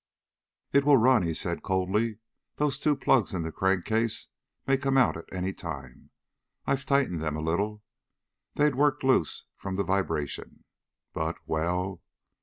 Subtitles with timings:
[0.73, 2.17] "It will run," he said coldly.
[2.55, 4.29] "Those two plugs in the crankcase
[4.65, 6.09] may come out at any time.
[6.65, 7.83] I've tightened them a little.
[8.55, 10.63] They'd worked loose from the vibration.
[11.13, 12.01] But well....